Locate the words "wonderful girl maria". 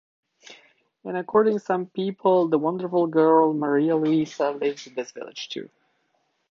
2.57-3.95